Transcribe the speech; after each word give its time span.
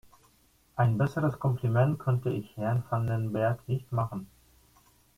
Ein 0.77 0.97
besseres 0.97 1.37
Kompliment 1.37 1.99
könnte 1.99 2.31
ich 2.31 2.57
Herrn 2.57 2.81
van 2.89 3.05
den 3.05 3.31
Berg 3.33 3.67
nicht 3.67 3.91
machen. 3.91 4.25